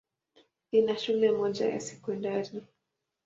[0.71, 2.61] Ina shule moja ya sekondari.